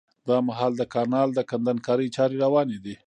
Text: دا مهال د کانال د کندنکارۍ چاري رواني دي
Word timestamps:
دا 0.27 0.37
مهال 0.47 0.73
د 0.77 0.83
کانال 0.93 1.29
د 1.33 1.39
کندنکارۍ 1.49 2.07
چاري 2.15 2.37
رواني 2.45 2.77
دي 2.85 2.95